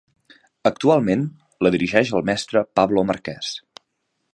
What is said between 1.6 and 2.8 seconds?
la dirigeix el mestre